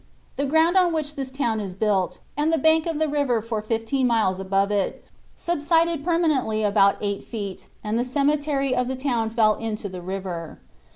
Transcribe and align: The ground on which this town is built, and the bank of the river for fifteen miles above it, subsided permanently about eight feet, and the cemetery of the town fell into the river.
The 0.35 0.47
ground 0.47 0.77
on 0.77 0.93
which 0.93 1.13
this 1.13 1.29
town 1.29 1.59
is 1.59 1.75
built, 1.75 2.17
and 2.35 2.51
the 2.51 2.57
bank 2.57 2.87
of 2.87 2.97
the 2.97 3.07
river 3.07 3.39
for 3.39 3.61
fifteen 3.61 4.07
miles 4.07 4.39
above 4.39 4.71
it, 4.71 5.05
subsided 5.35 6.03
permanently 6.03 6.63
about 6.63 6.97
eight 7.01 7.23
feet, 7.23 7.67
and 7.83 7.99
the 7.99 8.03
cemetery 8.03 8.75
of 8.75 8.87
the 8.87 8.95
town 8.95 9.29
fell 9.29 9.53
into 9.53 9.87
the 9.89 10.01
river. 10.01 10.57